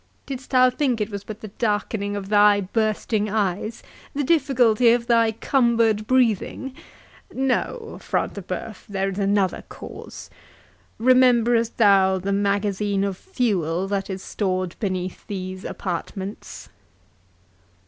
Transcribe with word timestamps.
—Didst 0.25 0.49
thou 0.49 0.71
think 0.71 0.99
it 0.99 1.11
was 1.11 1.23
but 1.23 1.41
the 1.41 1.49
darkening 1.49 2.15
of 2.15 2.29
thy 2.29 2.59
bursting 2.59 3.29
eyes—the 3.29 4.23
difficulty 4.23 4.93
of 4.93 5.05
thy 5.05 5.31
cumbered 5.33 6.07
breathing?—No! 6.07 7.99
Front 8.01 8.33
de 8.33 8.41
Bœuf, 8.41 8.83
there 8.87 9.09
is 9.11 9.19
another 9.19 9.63
cause—Rememberest 9.69 11.77
thou 11.77 12.17
the 12.17 12.33
magazine 12.33 13.03
of 13.03 13.15
fuel 13.15 13.87
that 13.89 14.09
is 14.09 14.23
stored 14.23 14.75
beneath 14.79 15.27
these 15.27 15.63
apartments?" 15.63 16.69